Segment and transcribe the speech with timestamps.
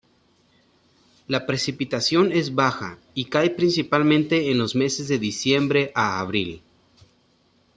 [1.27, 6.63] La precipitación es baja, y cae principalmente en los meses de diciembre a abril.